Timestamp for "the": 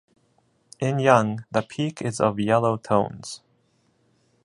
1.51-1.61